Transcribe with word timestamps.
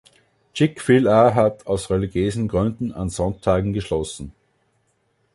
Chick-fil-A 0.55 1.35
hat 1.35 1.67
aus 1.67 1.91
religiösen 1.91 2.47
Gründen 2.47 2.91
an 2.91 3.11
Sonntagen 3.11 3.71
geschlossen. 3.71 4.33